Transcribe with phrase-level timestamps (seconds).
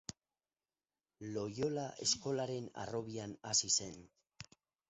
[1.35, 4.05] Loiola eskolaren harrobian hasi zen.